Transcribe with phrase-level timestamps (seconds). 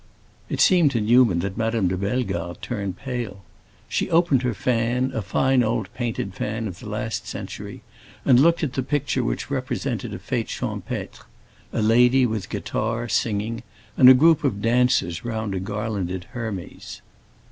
[0.49, 3.43] It seemed to Newman that Madame de Bellegarde turned pale.
[3.87, 7.83] She opened her fan, a fine old painted fan of the last century,
[8.25, 13.61] and looked at the picture, which represented a fête champêtre—a lady with a guitar, singing,
[13.95, 17.03] and a group of dancers round a garlanded Hermes.